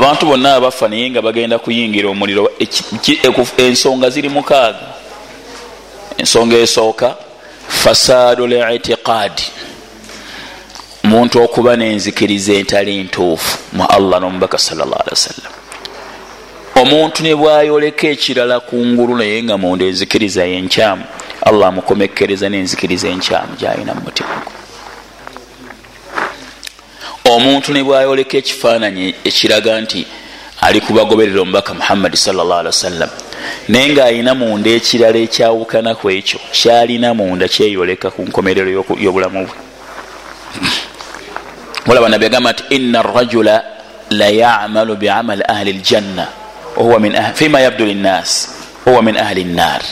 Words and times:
abantu 0.00 0.26
bonna 0.26 0.54
abafa 0.54 0.88
naye 0.88 1.10
nga 1.10 1.22
bagenda 1.22 1.58
kuyingira 1.58 2.08
omuliro 2.08 2.52
ensonga 3.56 4.10
ziri 4.10 4.28
mukaaga. 4.28 4.86
Ensonga 6.16 6.56
esooka 6.56 7.16
fasadu 7.68 8.46
litiqaadi 8.46 9.46
omuntu 11.04 11.42
okuba 11.42 11.76
nenzikiriza 11.76 12.52
entali 12.52 13.02
ntuufu 13.04 13.58
mu 13.72 13.84
allah 13.84 14.20
nomubaka 14.20 14.58
wasallam 15.10 15.52
omuntu 16.82 17.22
ne 17.22 17.34
bwayoleka 17.34 18.08
ekirala 18.08 18.60
kungulu 18.60 19.16
naye 19.16 19.42
nga 19.42 19.58
munda 19.58 19.84
enzikiriza 19.84 20.44
yenkyamu 20.44 21.04
allah 21.48 21.68
amukomekkereza 21.68 22.48
nenzikiriza 22.48 23.08
enkyamu 23.08 23.52
gyalina 23.60 23.94
mumutima 23.94 24.34
gwe 24.44 24.59
omuntu 27.24 27.72
ne 27.72 27.82
bwayoleka 27.82 28.38
ekifaananyi 28.38 29.14
ekiraga 29.24 29.80
nti 29.80 30.06
ali 30.60 30.80
kubagoberera 30.80 31.40
omubaka 31.40 31.74
muhammadi 31.74 32.16
sawasalam 32.16 33.10
naye 33.68 33.88
ngaayina 33.92 34.34
munda 34.34 34.70
ekirala 34.70 35.18
ekyawukanaku 35.18 36.10
ekyo 36.10 36.38
kyalina 36.52 37.14
munda 37.14 37.48
kyeyoleka 37.48 38.10
ku 38.10 38.20
nkomerero 38.26 38.70
y'obulamu 39.04 39.46
bwe. 39.46 39.56
Olaba 41.90 42.08
nabi 42.08 42.26
agamba 42.26 42.52
nti 42.52 42.62
ina 42.76 43.02
rajula 43.02 43.64
la 44.10 44.28
yamalu 44.28 44.96
biamali 44.96 45.42
ahli 45.48 45.72
ljanna 45.72 46.26
fima 47.34 47.60
yabdu 47.60 47.84
linnas 47.86 48.48
wahuwa 48.86 49.02
min 49.02 49.16
ahli 49.16 49.44
nnar 49.44 49.82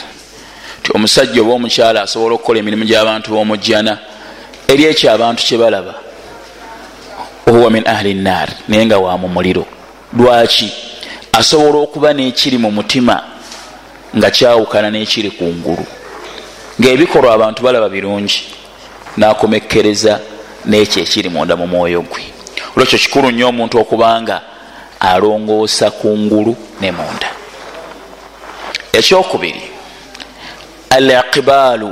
ti 0.83 0.91
omusajja 0.95 1.41
oba 1.41 1.53
omukyala 1.53 2.01
asobola 2.01 2.35
okukola 2.35 2.59
emirimu 2.59 2.85
gy'abantu 2.85 3.31
b'omujjana 3.31 3.97
eri 4.67 4.83
ekyo 4.85 5.11
abantu 5.11 5.43
kyebalaba 5.43 6.08
wahuwa 7.49 7.69
min 7.69 7.87
ahli 7.87 8.13
nnar 8.13 8.49
naye 8.67 8.85
nga 8.85 8.97
wa 8.97 9.17
mu 9.17 9.27
muliro. 9.27 9.65
Lwaki? 10.13 10.71
Asobola 11.31 11.77
okuba 11.77 12.13
n'ekiri 12.13 12.57
mu 12.57 12.71
mutima 12.71 13.23
nga 14.17 14.31
kyawukana 14.31 14.91
n'ekiri 14.91 15.31
ku 15.31 15.43
ngulu. 15.43 15.85
Ngaebikolwa 16.79 17.33
abantu 17.33 17.63
balaba 17.63 17.89
birungi 17.89 18.43
nakomekkereza 19.17 20.19
n'ekyo 20.65 21.01
ekiri 21.01 21.29
munda 21.29 21.55
mu 21.55 21.67
mwoyo 21.67 22.01
gwe. 22.01 22.23
Olwekyo 22.75 22.99
kikulu 22.99 23.31
nnyo 23.31 23.47
omuntu 23.49 23.79
okubanga 23.79 24.41
alongoosa 24.99 25.91
ku 25.91 26.17
ngulu 26.17 26.55
ne 26.81 26.91
munda. 26.91 27.29
Ekyokubiri 28.93 29.61
aliqbaalu 30.89 31.91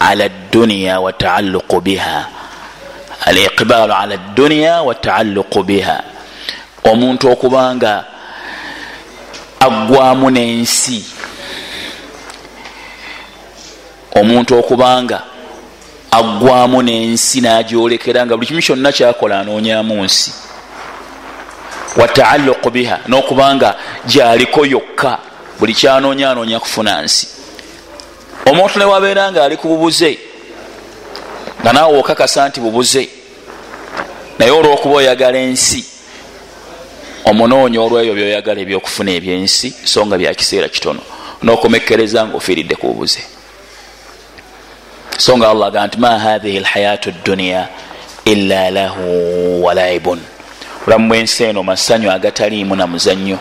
ala 0.00 0.28
dduniya 0.28 1.00
wataalluqu 1.00 1.80
biha 1.80 2.41
aliqbaalu 3.26 3.92
ala 3.92 4.16
dduniya 4.16 4.82
wataalluqu 4.82 5.62
biha. 5.62 6.02
Omuntu 6.84 7.30
okubanga 7.30 8.04
aggwamu 9.60 10.30
n'ensi 10.30 11.04
omuntu 14.14 14.58
okubanga 14.58 15.22
aggwamu 16.10 16.82
n'ensi 16.82 17.40
n'agyolekera 17.40 18.26
nga 18.26 18.36
buli 18.36 18.46
kimu 18.46 18.60
kyonna 18.60 18.92
kyakola 18.92 19.40
anoonyamu 19.40 20.04
nsi 20.04 20.32
wataalluqu 21.96 22.70
biha 22.70 22.98
n'okubanga 23.08 23.74
gyaliko 24.06 24.66
yokka 24.66 25.18
buli 25.58 25.74
kyanoonya 25.74 26.30
anoonya 26.30 26.60
kufuna 26.60 27.02
nsi. 27.02 27.28
Omuntu 28.50 28.78
ne 28.78 28.84
wabeera 28.84 29.32
nga 29.32 29.44
ali 29.44 29.56
ku 29.56 29.68
bubuze 29.68 30.18
nga 31.62 31.72
naawe 31.72 31.98
okakasa 31.98 32.48
nti 32.48 32.60
bubuze. 32.60 33.08
Naye 34.38 34.50
olwokuba 34.50 34.94
oyagala 34.96 35.38
ensi 35.38 35.84
omunoonya 37.24 37.80
olwebyo 37.80 38.14
byoyagala 38.14 38.60
ebyokufuna 38.60 39.10
ebyensi 39.18 39.68
so 39.84 40.06
nga 40.06 40.18
byakiseera 40.18 40.68
kitono. 40.68 41.00
Nokomekkereza 41.42 42.26
nga 42.26 42.36
ofiiridde 42.36 42.74
ku 42.74 42.86
bubuze. 42.86 43.22
So 45.18 45.36
nga 45.36 45.50
allah 45.50 45.70
gaa 45.70 45.86
nti 45.86 45.98
ma 45.98 46.18
hathihi 46.18 46.60
lhayatu 46.60 47.10
dduniya 47.10 47.68
illa 48.24 48.70
lahu 48.70 49.64
walaibun 49.64 50.20
olamu 50.86 51.08
bwensi 51.08 51.44
eno 51.44 51.62
masanyu 51.62 52.10
agataliimu 52.10 52.76
na 52.76 52.86
muzannyo. 52.86 53.38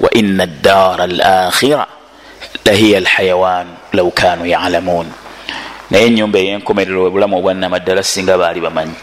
Wa 0.00 0.10
ina 0.10 0.46
ddara 0.46 1.04
alakhira 1.04 1.86
lahiya 2.64 3.00
lhayawan 3.00 3.66
lau 3.92 4.10
kanu 4.10 4.46
yalamun 4.46 5.06
naye 5.90 6.06
enyumba 6.06 6.38
eyenkomerero 6.38 7.02
webulamu 7.04 7.38
obwannamaddala 7.38 8.02
singa 8.02 8.38
baali 8.38 8.60
bamanyi. 8.60 8.94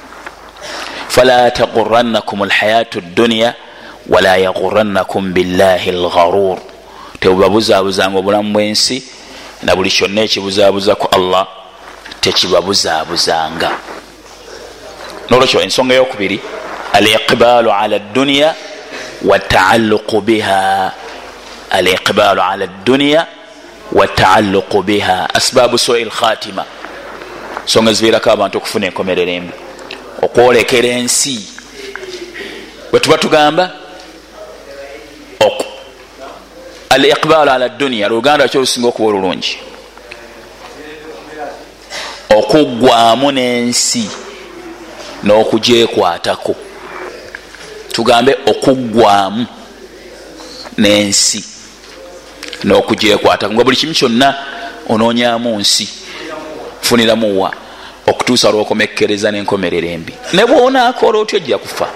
Fala 1.08 1.52
tagurannakum 1.52 2.44
lhayatu 2.46 3.02
dduniya 3.02 3.54
wala 4.10 4.38
yagurannakum 4.38 5.34
billahi 5.34 5.92
lgharur 5.92 6.58
tebubabuzaabuzanga 7.20 8.18
obulamu 8.20 8.54
bwensi 8.54 9.04
na 9.64 9.76
buli 9.76 9.90
kyonna 9.90 10.22
ekibuzaabuza 10.22 10.96
ku 10.96 11.08
allah 11.16 11.48
tekibabuzaabuzanga 12.22 13.72
nolwekyo 15.30 15.62
ensonga 15.62 15.94
eyokubiri 15.94 16.40
aliqbaalu 16.94 17.72
ala 17.72 18.00
dduniya 18.00 18.56
wataalluqu 19.26 20.22
biha. 20.22 20.92
Aliqbaalu 21.72 22.42
ala 22.42 22.68
dduniya 22.68 23.28
wataalluqu 23.92 24.84
biha. 24.84 25.30
Asbaabu 25.34 25.78
soi 25.78 26.06
lkhatima 26.06 26.66
nsonga 27.66 27.94
ziviirako 27.94 28.32
abantu 28.32 28.58
okufuna 28.58 28.86
enkomerero 28.88 29.32
embi. 29.32 29.54
Okwolekera 30.22 30.90
ensi. 30.90 31.48
Bwetuba 32.92 33.18
tugamba 33.18 33.72
aliqbaalu 36.90 37.52
ala 37.52 37.70
dduniya 37.70 38.08
luganda 38.08 38.48
kyolusinga 38.48 38.88
okuba 38.88 39.10
olulungi? 39.10 39.58
Okuggwamu 42.30 43.32
n'ensi 43.32 44.10
n'okugyekwatako. 45.24 46.56
Tugambe 47.92 48.38
okuggwamu 48.46 49.46
n'ensi 50.78 51.44
n'okugyekwatako. 52.64 53.54
Nga 53.54 53.64
buli 53.64 53.78
kimu 53.78 53.94
kyonna 53.94 54.36
onoonyamu 54.90 55.60
nsi 55.60 56.05
funiramuwa 56.86 57.54
okutuusa 58.08 58.52
lwokomekkereza 58.52 59.32
n'enkomerero 59.32 59.88
embi. 59.88 60.14
Ne 60.34 60.46
bwonaakola 60.46 61.20
otyo 61.20 61.38
ojja 61.38 61.58
kufa? 61.58 61.88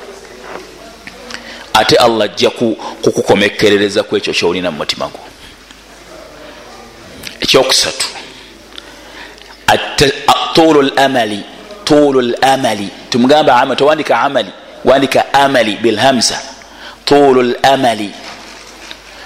Ate 1.73 1.95
allah 1.95 2.25
ajja 2.25 2.49
kukukomekkerereza 3.03 4.03
ku 4.03 4.17
ekyo 4.17 4.33
kyolina 4.33 4.71
mu 4.71 4.77
mutima 4.77 5.07
gwo. 5.07 5.21
Ekyokusatu 7.41 8.07
tulu 10.53 10.81
lamali 10.81 11.43
tulu 11.83 12.21
lamali 12.21 12.89
tumugamba 13.09 13.55
amal 13.61 13.77
towandika 13.77 14.19
amali 14.19 14.51
wandika 14.85 15.33
amali 15.33 15.75
bilhamza. 15.75 16.41
Tulu 17.05 17.41
lamali 17.43 18.11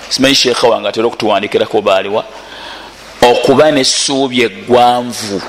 simanyi 0.09 0.35
sheekha 0.35 0.68
wange 0.68 0.88
atera 0.88 1.07
okutuwandikirako 1.07 1.81
baaliwa 1.81 2.25
okuba 3.33 3.71
nessuubi 3.71 4.41
eggwanvu. 4.41 5.41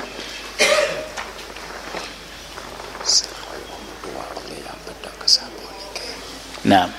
Nam 6.63 6.89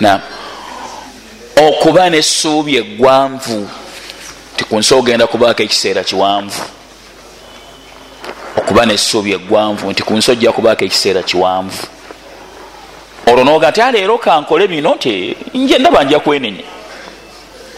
nam 0.00 0.20
okuba 1.56 2.10
nessuubi 2.10 2.76
eggwanvu. 2.76 3.68
Ku 4.70 4.78
nsi 4.78 4.94
ogenda 4.94 5.26
kubaako 5.26 5.62
ekiseera 5.62 6.04
kiwanvu. 6.04 6.62
Okuba 8.56 8.86
nessuubi 8.86 9.32
eggwanvu 9.32 9.90
nti 9.90 10.02
ku 10.02 10.14
nsi 10.14 10.30
ojja 10.30 10.52
kubaako 10.52 10.84
ekiseera 10.84 11.22
kiwanvu. 11.22 11.86
Olwo 13.26 13.44
noga 13.44 13.70
nti 13.70 13.80
aleero 13.80 14.18
kankole 14.18 14.68
bino 14.68 14.94
nti 14.94 15.36
nje 15.54 15.78
ndaba 15.78 16.04
nja 16.04 16.20
kwenenya 16.20 16.79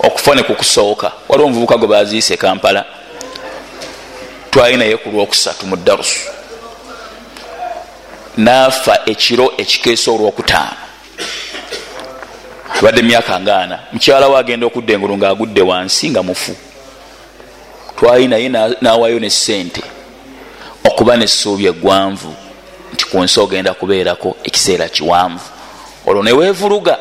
okufa 0.02 0.34
ne 0.34 0.42
kukusooka. 0.42 1.12
Waliwo 1.28 1.46
omuvubuka 1.46 1.76
gwe 1.76 1.88
baziise 1.88 2.36
kampala 2.36 2.84
twali 4.50 4.76
naye 4.76 4.96
ku 4.96 5.10
lwokusatu 5.10 5.66
mu 5.66 5.76
darusu 5.76 6.30
naafa 8.36 8.98
ekiro 9.06 9.52
ekikeesa 9.56 10.10
olwokutaano. 10.10 10.76
Abadde 12.78 13.00
emyaka 13.00 13.40
ngaana 13.40 13.78
mukyala 13.92 14.28
we 14.28 14.38
agenda 14.38 14.66
okudda 14.66 14.94
engulu 14.94 15.16
ngaagudde 15.16 15.62
wansi 15.62 16.10
nga 16.10 16.22
mufu. 16.22 16.56
Twali 17.96 18.28
naye 18.28 18.48
nawayo 18.80 19.20
ne 19.20 19.30
sente 19.30 19.82
okuba 20.84 21.16
nessuubi 21.16 21.66
eggwanvu 21.66 22.34
nti 22.92 23.04
ku 23.04 23.22
nsi 23.22 23.40
ogenda 23.40 23.74
kubeerako 23.74 24.36
ekiseera 24.44 24.88
kiwanvu. 24.88 25.48
Olwo 26.06 26.22
neweevuluga 26.22 26.98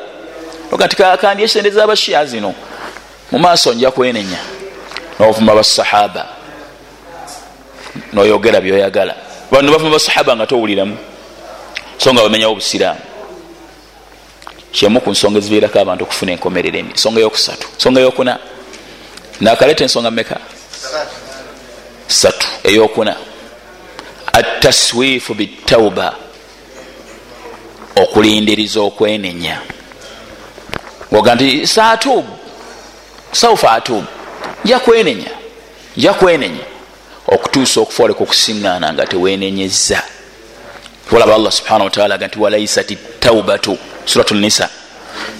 oga 0.72 0.86
nti 0.86 0.96
kakandi 0.96 1.44
esente 1.44 1.70
zabashiya 1.70 2.26
zino 2.26 2.54
mu 3.32 3.40
maaso 3.40 3.74
nja 3.74 3.92
kwenenya 3.92 4.40
novuma 5.20 5.56
basahaba 5.56 6.28
noyogera 8.14 8.62
byoyagala. 8.62 9.16
Bano 9.52 9.72
bavuma 9.72 9.92
basahaba 9.92 10.36
nga 10.36 10.48
towuliramu 10.48 10.98
so 11.98 12.14
nga 12.14 12.22
bamenyawo 12.22 12.54
obusiraamu. 12.54 13.00
Kyemu 14.72 15.02
ku 15.02 15.10
nsonga 15.12 15.38
ezibeerako 15.40 15.80
abantu 15.80 16.04
okufuna 16.04 16.32
enkomerero 16.32 16.78
emi 16.80 16.92
ensonga 16.92 17.20
yokusatu. 17.20 17.68
Ensonga 17.76 18.02
yokuna. 18.02 18.40
Nakaleeta 19.42 19.84
ensonga 19.84 20.12
meka 20.12 20.40
satu 22.08 22.48
eyokuna. 22.64 23.16
Ataswifu 24.34 25.34
bitauba 25.34 26.16
okulindiriza 27.96 28.82
okwenenya. 28.82 29.62
Oga 31.12 31.36
nti 31.36 31.68
saatubu 31.68 32.41
saufa 33.32 33.72
atubu 33.72 34.08
nja 34.66 34.80
kwenenya 34.80 35.32
nja 35.98 36.14
kwenenya 36.14 36.64
okutuusa 37.28 37.82
okufooleka 37.82 38.24
okusiŋŋaana 38.24 38.94
nga 38.94 39.06
tewenenyeza 39.06 40.04
olaba 41.12 41.36
allah 41.36 41.52
subhana 41.52 41.84
wataala 41.84 42.16
aga 42.16 42.28
nti 42.28 42.40
walaisat 42.40 42.98
taubatu 43.20 43.78
surat 44.06 44.32
nisa 44.32 44.70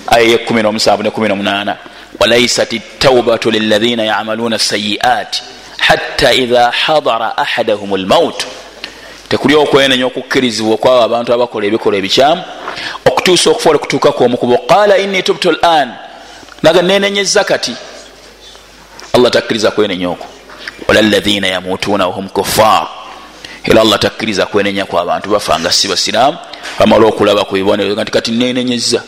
aya 0.08 0.24
ye 0.24 0.38
17 0.38 1.04
ne 1.04 1.10
18 1.10 1.76
walaisat 2.20 2.82
taubatu 3.00 3.52
lilaina 3.52 4.04
yamaluna 4.04 4.60
sayiat 4.60 5.42
hatta 5.78 6.34
idha 6.34 6.72
hadara 6.72 7.38
ahadahum 7.38 7.96
lmaut 7.98 8.46
tekuli 9.30 9.56
okwenenya 9.56 10.06
okukkirizibwa 10.06 10.74
okwabo 10.74 11.02
abantu 11.02 11.34
abakola 11.34 11.66
ebikolwa 11.68 11.98
ebikyamu. 12.00 12.44
Okutuusa 13.06 13.50
okufoola 13.50 13.80
kutuukaku 13.80 14.24
omukubo 14.24 14.58
qala 14.58 14.98
inni 14.98 15.24
tubtu 15.24 15.52
lan 15.52 15.94
naga 16.64 16.82
nenenyeza 16.82 17.44
kati 17.44 17.76
allah 19.14 19.32
takkiriza 19.32 19.72
kwenenya 19.72 20.10
okwo. 20.10 20.28
Wala 20.88 21.02
laina 21.02 21.48
yamutuuna 21.48 22.08
wahum 22.08 22.30
kuffar. 22.30 22.88
Era 23.64 23.82
allah 23.82 24.00
takkiriza 24.00 24.46
kwenenya 24.46 24.86
ku 24.86 25.00
abantu 25.00 25.30
bafa 25.30 25.60
nga 25.60 25.72
si 25.72 25.88
basiraamu. 25.88 26.38
Bamala 26.80 27.08
okulaba 27.08 27.46
ku 27.46 27.54
bibonero 27.54 27.96
nti 28.02 28.12
kati 28.12 28.32
nenenyeza 28.32 29.04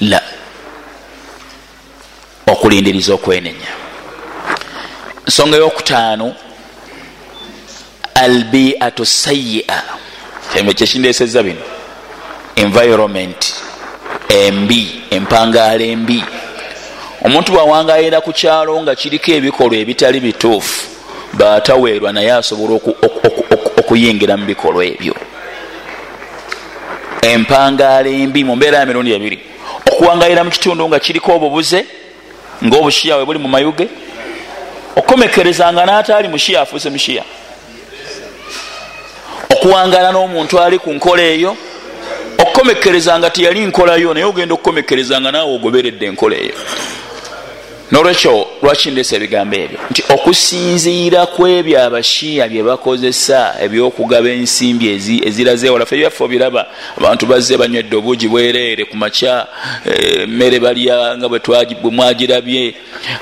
la. 0.00 0.22
Okulindiriza 2.46 3.14
okwenenya. 3.14 3.68
Ensonga 5.26 5.56
yokutaano 5.56 6.34
albiatu 8.14 9.06
sayia 9.06 9.82
kyekindeseza 10.74 11.42
bino. 11.42 11.62
Environment 12.56 13.54
embi 14.34 15.02
empangaala 15.10 15.84
embi 15.84 16.24
omuntu 17.24 17.52
bwawangayira 17.52 18.20
ku 18.20 18.32
kyalo 18.32 18.82
nga 18.82 18.94
kiriko 18.94 19.30
ebikolwa 19.30 19.76
ebitali 19.82 20.20
bituufu 20.20 20.86
bataweerwa 21.38 22.12
naye 22.12 22.32
asobola 22.32 22.74
okuyingira 23.80 24.36
mu 24.36 24.44
bikolwa 24.46 24.84
ebyo. 24.84 25.14
Empangaala 27.22 28.08
embi 28.08 28.44
mu 28.44 28.56
mbeera 28.56 28.78
ya 28.78 28.86
mirundi 28.86 29.12
ebiri 29.14 29.38
okuwangayira 29.88 30.44
mu 30.44 30.50
kitundu 30.50 30.88
nga 30.88 30.98
kiriko 31.00 31.32
obubuze 31.32 31.86
ngaobushiyawe 32.64 33.24
buli 33.24 33.38
mu 33.38 33.48
mayuge 33.48 33.86
okukomekereza 34.96 35.72
nga 35.72 35.86
n'ataali 35.86 36.28
mushiya 36.28 36.60
afuuse 36.60 36.90
mushiya. 36.90 37.24
Okuwangala 39.52 40.12
n'omuntu 40.12 40.60
ali 40.60 40.78
ku 40.78 40.90
nkola 40.92 41.22
eyo 41.22 41.56
okukomekereza 42.38 43.18
nga 43.18 43.30
teyali 43.30 43.66
nkolayo 43.66 44.14
naye 44.14 44.26
ogenda 44.26 44.54
okukomekereza 44.54 45.20
nga 45.20 45.32
naawe 45.32 45.54
ogoberedde 45.54 46.06
enkola 46.06 46.36
eyo. 46.36 46.54
Nolwekyo 47.90 48.46
lwaki 48.62 48.90
ndeesa 48.90 49.16
ebigambo 49.16 49.56
ebyo? 49.56 49.78
Nti 49.90 50.02
okusinziira 50.14 51.26
ku 51.26 51.46
ebyo 51.46 51.76
abashiya 51.84 52.48
bye 52.48 52.62
bakozesa 52.62 53.54
ebyokugaba 53.64 54.28
ensimbi 54.28 54.86
eziraze 55.28 55.70
walafe 55.70 55.94
ebyaffe 55.96 56.24
obiraba 56.24 56.66
abantu 56.98 57.26
bazze 57.26 57.56
banywedde 57.56 57.96
obuugi 57.96 58.28
bwereere 58.28 58.84
ku 58.84 58.96
makya 58.96 59.46
emmere 60.24 60.58
balya 60.60 61.16
nga 61.16 61.28
bwe 61.28 61.40
mwagirabye. 61.96 62.74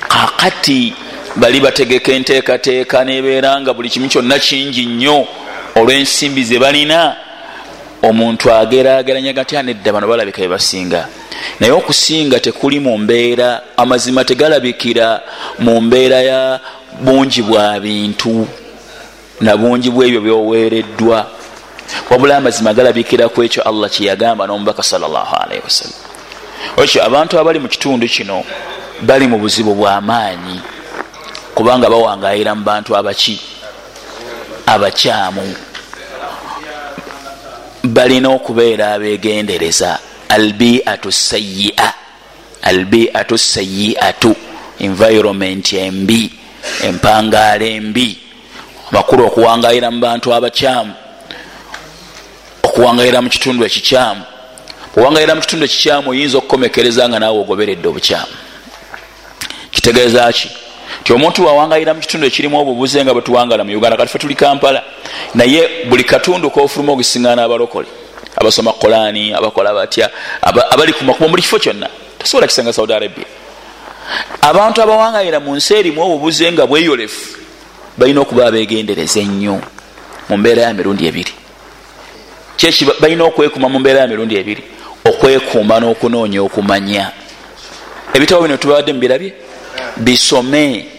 Kakati 0.07 0.93
bali 1.35 1.59
bategeka 1.59 2.11
enteekateeka 2.11 3.03
nebeera 3.03 3.61
nga 3.61 3.73
buli 3.73 3.89
kimu 3.89 4.07
kyonna 4.07 4.39
kingi 4.39 4.85
nnyo 4.85 5.27
olw'ensimbi 5.75 6.43
ze 6.43 6.59
balina 6.59 7.15
omuntu 8.03 8.51
agerageranya 8.51 9.33
gatya? 9.33 9.63
Nedda 9.63 9.93
bano 9.93 10.07
balabika 10.07 10.41
bebasinga 10.41 11.07
naye 11.59 11.71
okusinga 11.71 12.39
tekuli 12.39 12.79
mu 12.79 12.97
mbeera 12.97 13.61
amazima 13.77 14.23
tegalabikira 14.23 15.21
mu 15.59 15.81
mbeera 15.81 16.21
ya 16.21 16.59
bungi 17.01 17.41
bwa 17.41 17.79
bintu 17.79 18.47
na 19.41 19.57
bungi 19.57 19.89
bwebyo 19.89 20.21
byoweereddwa. 20.21 21.27
Wabula 22.09 22.37
amazima 22.37 22.73
galabikira 22.73 23.29
ku 23.29 23.43
ekyo 23.43 23.63
allah 23.63 23.89
kyeyagamba 23.89 24.47
n'omubaka 24.47 24.83
salllahalaihi 24.83 25.63
wasallam. 25.63 25.99
Ekyo 26.77 27.03
abantu 27.03 27.39
abali 27.39 27.59
mu 27.59 27.67
kitundu 27.67 28.07
kino 28.07 28.43
bali 29.01 29.27
mu 29.27 29.37
buzibu 29.37 29.75
bw'amaanyi 29.75 30.61
kubanga 31.55 31.89
bawangayira 31.89 32.55
mu 32.55 32.63
bantu 32.63 32.95
abaki 32.95 33.39
abakyamu 34.65 35.55
balina 37.93 38.29
okubeera 38.29 38.93
abegendereza. 38.93 39.99
Albiatu 40.29 41.11
sayia 41.11 41.93
albiatu 42.63 43.37
sayiatu 43.37 44.35
environment 44.79 45.73
embi 45.73 46.31
empangaala 46.83 47.65
embi. 47.65 48.17
Amakulu 48.91 49.25
okuwangayira 49.25 49.91
mu 49.91 49.99
bantu 49.99 50.33
abakyamu. 50.33 50.93
Okuwangayira 52.63 53.21
mu 53.21 53.29
kitundu 53.29 53.65
ekikyamu. 53.65 54.23
Okuwangayira 54.87 55.35
mu 55.35 55.41
kitundu 55.41 55.65
ekikyamu 55.65 56.09
oyinza 56.09 56.37
okukomekereza 56.37 57.09
nga 57.09 57.19
naawe 57.19 57.39
ogoberedde 57.39 57.87
obukyamu. 57.87 58.33
Kitegeeza 59.71 60.31
ki 60.33 60.49
ti 61.03 61.13
omuntu 61.13 61.45
wawangayira 61.45 61.93
mu 61.93 62.01
kitundu 62.01 62.27
ekirimu 62.27 62.59
obubuze 62.59 63.03
nga 63.03 63.13
bwetuwangala 63.13 63.63
mu 63.63 63.71
uganda 63.77 63.97
kati 63.97 64.11
fe 64.11 64.19
tuli 64.19 64.35
kampala 64.35 64.83
naye 65.35 65.85
buli 65.89 66.03
katundu 66.03 66.49
kofuluma 66.49 66.93
ogisiŋgaana 66.93 67.43
abalokole 67.43 67.87
abasoma 68.35 68.73
kolani 68.73 69.33
abakola 69.33 69.73
batya 69.73 70.09
abali 70.41 70.93
kumakubo 70.93 71.29
buli 71.29 71.41
kifo 71.41 71.59
kyonna 71.59 71.89
tasobola 72.19 72.47
kisanga 72.47 72.73
saudi 72.73 72.93
arabia. 72.93 73.25
Abantu 74.41 74.81
abawangayira 74.81 75.39
mu 75.39 75.55
nsi 75.55 75.73
erimu 75.73 76.01
obubuze 76.01 76.51
nga 76.51 76.67
bweyolefu 76.67 77.37
balina 77.97 78.21
okuba 78.21 78.47
abegendereza 78.47 79.19
ennyo 79.19 79.61
mu 80.29 80.37
mbeera 80.37 80.61
ya 80.61 80.73
mirundi 80.73 81.07
ebiri. 81.07 81.33
Kyeki 82.57 82.85
balina 82.99 83.23
okwekuuma 83.23 83.69
mu 83.69 83.79
mbeera 83.79 83.99
ya 83.99 84.07
mirundi 84.07 84.35
ebiri? 84.35 84.63
Okwekuuma 85.05 85.79
n'okunoonya 85.79 86.41
okumanya. 86.41 87.11
Ebitabo 88.13 88.41
bino 88.41 88.57
tubadde 88.57 88.93
mubirabye 88.93 89.33
bisome 89.97 90.92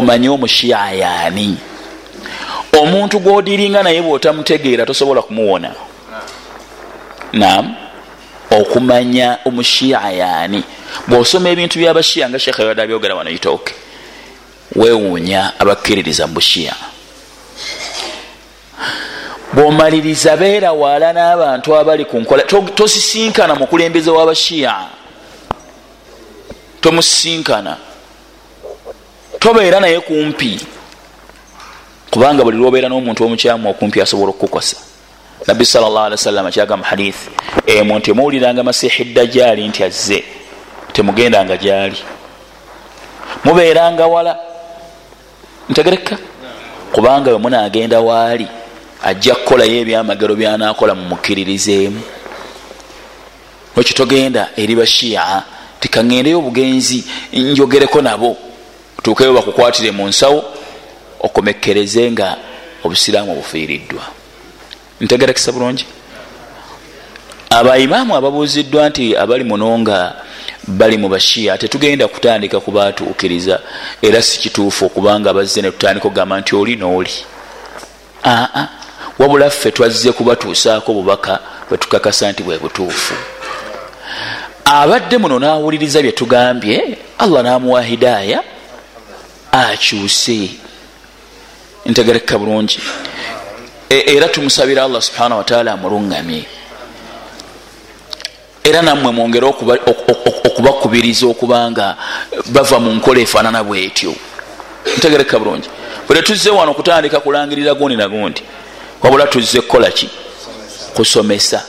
omanye 0.00 0.28
omushiyayaani 0.28 1.56
omuntu 2.80 3.18
gwodiringa 3.20 3.82
naye 3.82 4.02
bwotamutegeera 4.02 4.86
tosobola 4.86 5.22
kumuwona. 5.22 5.74
Nam 7.32 7.74
okumanya 8.50 9.38
omushiyayaani 9.44 10.62
bwosoma 11.08 11.48
ebintu 11.48 11.78
byabashiya 11.78 12.28
nga 12.28 12.38
shekhe 12.38 12.62
yada 12.64 12.86
byogera 12.86 13.14
wano 13.14 13.30
itooke 13.30 13.74
wewuunya 14.76 15.52
abakkiririza 15.60 16.26
mu 16.26 16.34
bushiya. 16.34 16.74
Bwomaliriza 19.52 20.36
beera 20.36 20.72
waala 20.72 21.12
n'abantu 21.12 21.76
abali 21.76 22.04
ku 22.04 22.16
nkola 22.20 22.42
tosisinkana 22.74 23.54
mukulembeze 23.54 24.10
w'abashiya. 24.10 24.74
Tomusisinkana 26.80 27.89
tobeera 29.40 29.80
naye 29.80 30.00
kumpi. 30.00 30.60
Kubanga 32.10 32.44
buli 32.44 32.56
lwobeera 32.56 32.88
n'omuntu 32.88 33.24
omukyamu 33.24 33.70
okumpi 33.70 34.00
asobola 34.00 34.30
okukukosa. 34.30 34.76
Nabbi 35.46 35.64
sawasalama 35.64 36.50
kyaga 36.50 36.76
mu 36.76 36.84
hadith 36.84 37.30
emu 37.66 37.98
nti 37.98 38.12
muwuliranga 38.12 38.62
masihi 38.62 39.04
dajjaali 39.04 39.68
nti 39.68 39.84
azze? 39.84 40.24
Temugendanga 40.92 41.56
gyali? 41.56 41.96
Mubeeranga 43.44 44.06
wala? 44.06 44.36
Ntegereka. 45.68 46.18
Kubanga 46.92 47.30
we 47.30 47.38
munagenda 47.38 48.00
waali 48.00 48.48
ajja 49.02 49.34
kukolayo 49.34 49.80
ebyamagero 49.80 50.34
byanakola 50.34 50.94
mumukkiririzeemu 50.94 52.02
wekitogenda 53.76 54.50
eri 54.56 54.74
bashiya 54.76 55.42
tikaŋŋendeyo 55.80 56.38
obugenzi 56.38 57.04
njogereko 57.32 58.02
nabo 58.02 58.36
tuukeyo 59.02 59.32
bakukwatire 59.32 59.90
mu 59.90 60.08
nsawo 60.08 60.44
okomekereze 61.20 62.10
nga 62.10 62.36
obusiraamu 62.84 63.34
bufiiriddwa 63.34 64.02
ntegerekesa 65.00 65.52
bulungi. 65.52 65.86
Abaimaamu 67.50 68.16
ababuuziddwa 68.16 68.88
nti 68.88 69.16
abali 69.16 69.44
muno 69.44 69.78
nga 69.78 70.14
bali 70.66 70.96
mu 70.98 71.08
bashiya 71.08 71.58
tetugenda 71.58 72.08
kutandika 72.08 72.60
kubatuukiriza 72.60 73.60
era 74.02 74.22
si 74.22 74.38
kituufu 74.38 74.84
okubanga 74.86 75.34
bazze 75.34 75.62
netutandika 75.62 76.08
okugamba 76.08 76.40
nti 76.40 76.56
oli 76.56 76.76
nooli 76.76 77.16
aa 78.24 78.68
wabula 79.18 79.50
ffe 79.50 79.70
twazze 79.70 80.12
kubatuusaako 80.12 80.92
bubaka 80.92 81.38
bwetukakasa 81.68 82.32
nti 82.32 82.42
bwe 82.42 82.58
butuufu. 82.58 83.14
Abadde 84.64 85.18
muno 85.18 85.38
nawuliriza 85.38 86.02
byetugambye 86.02 86.98
allah 87.18 87.42
namuwa 87.42 87.82
hidaaya 87.82 88.42
akyuse. 89.52 90.50
Ntegereka 91.86 92.38
bulungi. 92.38 92.80
E, 93.88 94.16
era 94.16 94.28
tumusabira 94.28 94.84
allah 94.84 95.02
subhanahu 95.02 95.38
wataala 95.38 95.72
amuluŋgamye 95.72 96.44
era 98.70 98.82
nammwe 98.82 99.12
mwongere 99.12 99.46
okubakubiriza 100.46 101.26
okuba 101.26 101.70
nga 101.70 101.96
bava 102.46 102.78
mu 102.78 102.90
nkola 102.94 103.20
efaanana 103.20 103.64
bwetyo. 103.64 104.14
Ntegereka 104.96 105.38
bulungi. 105.38 105.68
Bwe 106.08 106.22
tuzze 106.22 106.50
wano 106.50 106.74
kutandika 106.74 107.20
kulangirira 107.20 107.74
gundi 107.74 107.96
nagundi 107.96 108.42
wabula 109.02 109.26
tuzze 109.26 109.60
kukolaki 109.60 110.08
kusomesa. 110.94 111.62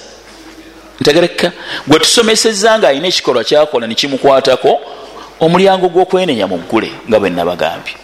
Ntegereka 0.99 1.51
gwe 1.87 1.99
tusomeseza 1.99 2.79
nga 2.79 2.87
alina 2.87 3.07
ekikolwa 3.07 3.43
kyakola 3.43 3.87
nekimukwatako 3.87 4.81
omulyango 5.41 5.89
gwokwenenya 5.89 6.47
muggule 6.47 6.91
nga 7.09 7.19
bwe 7.19 7.29
nabagambye. 7.29 7.95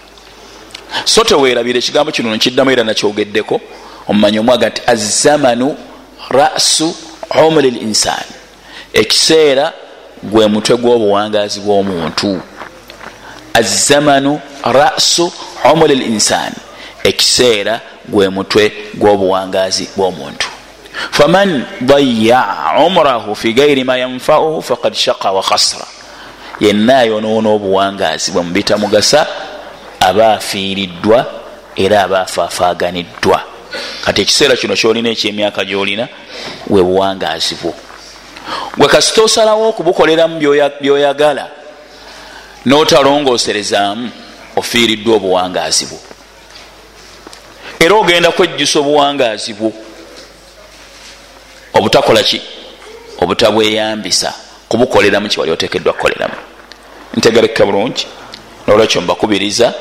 So 1.05 1.23
tewerabire 1.23 1.79
ekigambo 1.79 2.11
kino 2.11 2.31
nekiddamu 2.31 2.71
era 2.71 2.83
nakyogeddeko 2.83 3.61
omumanyi 4.07 4.39
omwaga 4.39 4.69
nti 4.69 4.81
azamanu 4.87 5.77
rasu 6.29 6.95
umri 7.47 7.67
l 7.67 7.77
insani 7.81 8.33
ekiseera 8.93 9.73
gwe 10.23 10.47
mutwe 10.47 10.77
gw'obuwangazi 10.77 11.59
bw'omuntu. 11.59 12.41
Azamanu 13.53 14.39
rasu 14.63 15.31
umri 15.73 15.93
l 15.93 16.01
insani 16.01 16.55
ekiseera 17.03 17.81
gwe 18.07 18.29
mutwe 18.29 18.73
gw'obuwangazi 18.95 19.87
bw'omuntu. 19.95 20.47
Faman 21.11 21.65
daya 21.81 22.73
umrahu 22.85 23.35
fi 23.35 23.53
gairi 23.53 23.83
ma 23.83 23.97
yanfauhu 23.97 24.61
fakad 24.61 24.93
shaqa 24.93 25.31
wa 25.31 25.43
khasra 25.43 25.96
yenna 26.59 26.97
ayonoona 26.97 27.49
obuwangazi 27.49 28.31
bwe 28.31 28.41
mubita 28.41 28.77
mugasa 28.77 29.27
aba 29.99 30.33
afiiriddwa 30.33 31.25
era 31.75 32.03
aba 32.03 32.21
afaafaganiddwa 32.21 33.43
kati 34.05 34.21
ekiseera 34.21 34.55
kino 34.55 34.75
kyolina 34.75 35.09
ekyemyaka 35.09 35.65
gyolina 35.65 36.07
we 36.69 36.83
buwangazi 36.83 37.55
bwo. 37.55 37.73
Gwe 38.77 38.87
kasita 38.87 39.21
osalawo 39.21 39.69
okubukoleramu 39.69 40.39
byoyagala 40.81 41.49
n'otalongooserezaamu 42.65 44.11
ofiiriddwa 44.55 45.15
obuwangazi 45.15 45.85
bwo. 45.85 45.99
Era 47.79 47.95
ogenda 47.95 48.31
kwejjusa 48.31 48.79
obuwangazi 48.79 49.53
bwo 49.53 49.73
obutakola 51.73 52.23
ki? 52.23 52.41
Obutabweyambisa 53.21 54.33
kubukoleramu 54.69 55.29
kiwali 55.29 55.51
otekeddwa 55.51 55.93
kukoleramu. 55.93 56.33
Ntegereka 57.17 57.65
bulungi 57.65 58.07
nolwekyo 58.67 59.01
mbakubiriza 59.01 59.73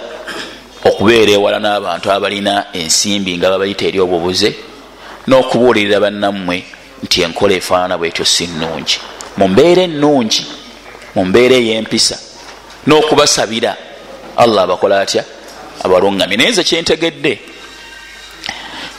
okubeera 0.84 1.32
ewala 1.32 1.58
n'abantu 1.58 2.12
abalina 2.12 2.66
ensimbi 2.72 3.36
nga 3.38 3.50
babayita 3.50 3.84
eri 3.86 4.00
obubuze 4.00 4.54
n'okubuulirira 5.26 6.00
bannammwe 6.00 6.64
nti 7.02 7.22
enkola 7.22 7.54
efaanana 7.54 7.98
bwetyo 7.98 8.24
si 8.24 8.46
nnungi. 8.46 8.98
Mu 9.36 9.48
mbeera 9.48 9.82
ennungi 9.82 10.46
mu 11.14 11.24
mbeera 11.24 11.56
ey'empisa 11.56 12.16
n'okubasabira 12.86 13.76
allah 14.36 14.64
abakola 14.64 15.00
atya? 15.00 15.24
Abaluŋŋamye. 15.84 16.36
Naye 16.36 16.50
nze 16.50 16.64
kyentegedde 16.64 17.32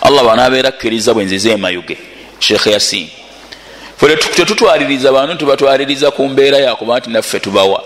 allah 0.01 0.23
banaabeera 0.25 0.71
kkiriza 0.71 1.13
bwe 1.13 1.23
nziza 1.25 1.49
emayuge 1.51 1.97
sheekh 2.39 2.67
yasin 2.67 3.07
tetutwaliriza 4.35 5.11
bantu 5.11 5.35
tubatwaliriza 5.35 6.11
ku 6.11 6.27
mbeera 6.27 6.57
yakuba 6.57 6.99
nti 6.99 7.09
naffe 7.09 7.39
tubawa. 7.39 7.83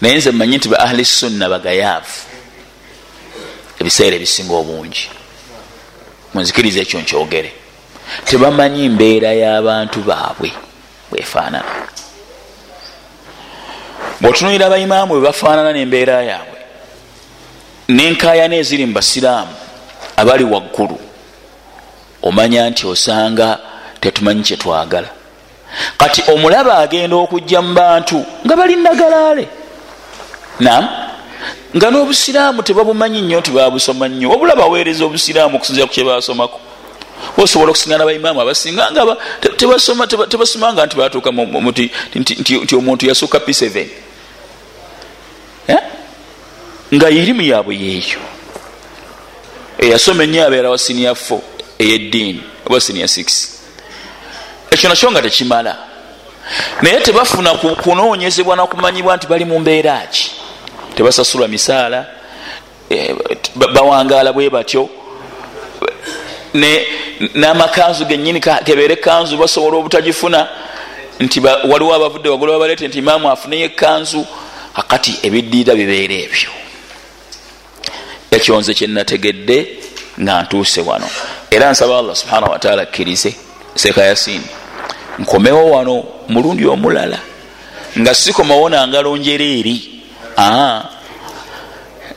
Naye 0.00 0.16
nze 0.16 0.30
mmanyi 0.30 0.56
nti 0.56 0.68
ba 0.68 0.78
ahli 0.78 1.04
sunna 1.04 1.48
bagayaavu. 1.48 2.18
Ebiseera 3.80 4.16
ebisinga 4.16 4.54
obungi. 4.54 5.10
Munzikiriza 6.34 6.80
ekyo 6.80 7.00
nkyogere. 7.00 7.52
Tebamanyi 8.24 8.88
mbeera 8.88 9.32
y'abantu 9.32 9.98
baabwe 10.00 10.52
bwefaanana. 11.10 11.72
Bweotunulira 14.20 14.66
abaimaamu 14.66 15.12
bwe 15.14 15.20
bafaanana 15.20 15.72
n'embeera 15.72 16.22
yaabwe 16.22 16.58
n'enkayana 17.88 18.56
eziri 18.60 18.84
mu 18.86 18.92
basiraamu 18.92 19.54
abali 20.16 20.44
waggulu 20.44 20.98
omanya 22.22 22.70
nti 22.70 22.86
osanga 22.86 23.58
tetumanyi 24.00 24.42
kyetwagala 24.42 25.08
kati 25.98 26.22
omulaba 26.32 26.78
agenda 26.78 27.16
okujja 27.16 27.62
mu 27.62 27.74
bantu 27.74 28.24
nga 28.44 28.56
bali 28.56 28.76
nagalaale. 28.76 29.48
Nam 30.60 30.88
nga 31.76 31.90
n'obusiraamu 31.90 32.62
tebabumanyi 32.62 33.20
nnyo 33.22 33.40
tibabusoma 33.40 34.08
nnyo. 34.08 34.30
Wabula 34.30 34.56
baweereza 34.56 35.04
obusiraamu 35.04 35.56
okusinzira 35.56 35.86
ku 35.86 35.92
kyebasomako 35.92 36.60
osobola 37.36 37.70
okusingana 37.70 38.04
baimaamu 38.04 38.40
abasinga 38.40 38.90
nga 38.90 39.16
tebasomanga 40.28 40.86
nti 40.86 40.96
batuuka 40.96 41.30
nti 42.14 42.74
omuntu 42.76 43.06
yasukka 43.06 43.38
p7 43.38 43.86
nga 46.94 47.10
irimu 47.10 47.42
yaabwe 47.42 47.76
yeeyo. 47.76 48.20
Eyasoma 49.78 50.24
ennyo 50.24 50.46
abeera 50.46 50.70
wa 50.70 50.78
siniya 50.78 51.12
4 51.12 51.38
eyeddiini 51.78 52.42
oba 52.66 52.80
siniya 52.80 53.06
6 53.06 53.57
ekyo 54.70 54.88
nakyo 54.88 55.10
nga 55.10 55.22
tekimala. 55.22 55.76
Naye 56.82 57.00
tebafuna 57.00 57.54
kunoonyezebwa 57.54 58.56
nakumanyibwa 58.56 59.16
nti 59.16 59.26
bali 59.26 59.44
mu 59.44 59.58
mbeera 59.58 60.06
ki. 60.10 60.30
Tebasasulwa 60.94 61.48
misaala 61.48 62.06
e, 62.90 63.14
bawangaala 63.74 64.32
bwe 64.32 64.50
batyo. 64.50 64.88
N'amakanzu 67.34 68.04
genyini 68.04 68.40
kebeere 68.40 68.96
kanzu 68.96 69.36
basobola 69.36 69.76
obutagifuna 69.76 70.48
nti 71.20 71.40
waliwo 71.40 71.94
abavudde 71.94 72.28
wagula 72.28 72.52
babaleete 72.52 72.88
nti 72.88 72.98
imaamu 72.98 73.30
afuneyo 73.30 73.64
ekanzu 73.64 74.26
akati 74.74 75.18
ebiddiira 75.22 75.74
bibeera 75.74 76.14
ebyo. 76.14 76.50
Ekyo 78.30 78.60
nze 78.60 78.74
kyenategedde 78.74 79.78
nga 80.20 80.42
ntuuse 80.42 80.80
wano. 80.80 81.08
Era 81.50 81.70
nsaba 81.70 81.98
allah 81.98 82.16
subhanahu 82.16 82.52
wataala 82.52 82.82
akkirize 82.82 83.34
seeka 83.74 84.02
yasini 84.02 84.57
nkomewo 85.18 85.70
wano 85.70 86.04
mulundi 86.28 86.66
omulala 86.66 87.18
nga 87.98 88.14
sikomawo 88.14 88.68
nangalo 88.68 89.16
njereeri. 89.16 89.94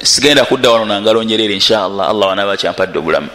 Sigenda 0.03 0.45
kudda 0.45 0.71
wano 0.71 0.85
nangalo 0.85 1.23
njereeri 1.23 1.53
inshallah 1.53 2.09
allah 2.09 2.29
wanaba 2.29 2.57
kyampadde 2.57 2.99
obulamu. 2.99 3.29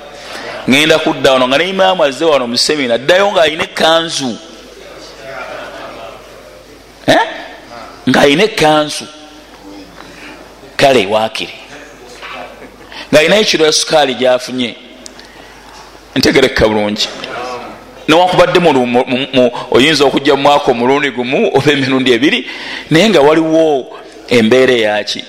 Ngenda 0.71 0.99
kudda 0.99 1.33
wano 1.33 1.49
nga 1.49 1.59
neimaamu 1.59 2.05
azze 2.05 2.25
wano 2.25 2.47
musemina 2.47 2.95
addayo 2.95 3.33
ngaalina 3.33 3.65
ekanzu 3.65 4.39
ngaalina 8.09 8.45
ekanzu 8.45 9.07
kale 10.77 11.07
wakiri 11.07 11.55
ngaalinayo 13.13 13.43
ekiro 13.43 13.67
ya 13.67 13.73
sukaali 13.73 14.15
gyafunye. 14.15 14.77
Ntegereka 16.15 16.69
bulungi 16.69 17.09
newakubadde 18.09 18.61
oyinza 19.71 20.05
okujja 20.05 20.37
mumwaka 20.37 20.71
omulundi 20.71 21.11
gumu 21.11 21.51
oba 21.57 21.73
emirundi 21.73 22.13
ebiri 22.13 22.51
naye 22.91 23.11
nga 23.11 23.21
waliwo 23.21 23.99
embeera 24.29 24.75
eyaki 24.75 25.25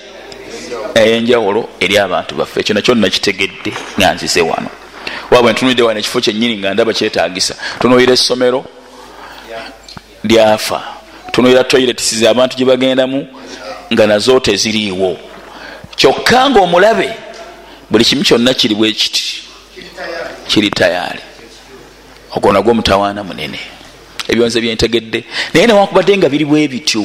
eyenjawulo 0.94 1.68
eri 1.80 1.98
abantu 1.98 2.34
baffe. 2.34 2.60
Ekyo 2.60 2.74
nakyo 2.74 2.94
nakitegedde 2.94 3.72
nga 3.98 4.14
nzize 4.14 4.40
wano. 4.40 4.70
Wabwe 5.30 5.52
ntunulidde 5.52 5.82
wano 5.82 5.98
ekifo 6.00 6.20
kyenyini 6.20 6.58
nga 6.58 6.74
ndaba 6.74 6.92
kyetagisa 6.92 7.54
tunuulira 7.80 8.12
essomero 8.12 8.64
lyafa. 10.24 10.82
Tunuulira 11.32 11.64
toiletisi 11.64 12.26
abantu 12.26 12.56
gye 12.56 12.64
bagendamu 12.66 13.26
nga 13.92 14.06
nazo 14.06 14.40
teziriiwo. 14.40 15.16
Kyokka 15.96 16.50
nga 16.50 16.60
omulabe 16.60 17.10
buli 17.90 18.04
kimu 18.04 18.22
kyonna 18.22 18.54
kiri 18.54 18.74
bwe 18.74 18.92
kiti. 18.92 19.42
Kiri 20.48 20.70
tayaali 20.70 21.27
ogwo 22.38 22.52
nagwo 22.52 22.74
mutawaana 22.74 23.24
munene. 23.24 23.58
Ebyonze 24.28 24.60
byentegedde. 24.60 25.24
Naye 25.54 25.66
newankubadde 25.66 26.16
nga 26.18 26.28
biri 26.28 26.44
bwe 26.44 26.68
bityo. 26.68 27.04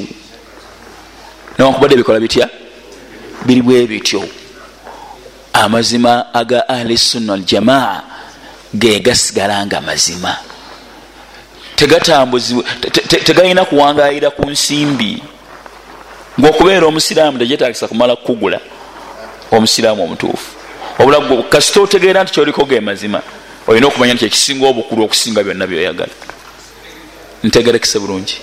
Newankubadde 1.57 1.95
bikola 1.95 2.19
bitya? 2.19 2.49
Biri 3.45 3.61
bwe 3.61 3.87
bityo. 3.87 4.23
Amazima 5.53 6.33
aga 6.33 6.69
ahli 6.69 6.97
sunna 6.97 7.33
aljamaa 7.33 8.01
gegasigala 8.75 9.65
nga 9.65 9.81
mazima. 9.81 10.37
Tegatambuzibwa 11.75 12.63
tegalina 13.25 13.65
kuwangayira 13.65 14.29
ku 14.31 14.49
nsimbi. 14.49 15.23
Ngaokubeera 16.39 16.85
omusiraamu 16.87 17.37
tegetagisa 17.37 17.87
kumala 17.87 18.15
kukugula 18.15 18.59
omusiraamu 19.51 20.03
omutuufu. 20.03 20.51
Obula 20.99 21.43
kasita 21.49 21.81
otegeera 21.81 22.23
nti 22.23 22.33
kyoliko 22.33 22.65
ge 22.65 22.79
mazima 22.79 23.21
olina 23.67 23.87
okumanya 23.87 24.13
nti 24.13 24.25
ekisinga 24.25 24.67
obukulu 24.67 25.03
okusinga 25.03 25.43
byonna 25.43 25.67
byoyagala 25.67 26.15
ntegerekese 27.43 27.99
bulungi. 27.99 28.35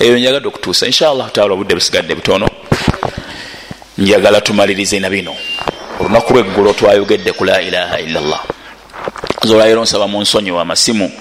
Eyo 0.00 0.18
njagadde 0.18 0.48
okutuusa. 0.48 0.86
Inshallah 0.86 1.30
taala 1.32 1.54
obudde 1.54 1.74
busigadde 1.74 2.14
butono. 2.14 2.48
Njagala 3.98 4.40
tumalirize 4.40 5.00
na 5.00 5.10
bino. 5.10 5.34
Olunaku 6.00 6.32
lweggulo 6.32 6.72
twayogedde 6.72 7.32
ku 7.32 7.44
la 7.44 7.62
ilaha 7.62 8.00
illallah. 8.00 8.40
Zolwayiro 9.44 9.82
nsaba 9.82 10.06
mu 10.08 10.20
nsonyi 10.20 10.50
wa 10.50 10.64
masimu 10.64 11.12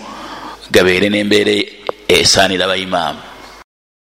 gabeere 0.71 1.09
nembeera 1.09 1.53
esaanira 2.07 2.67
baimaamu 2.67 3.19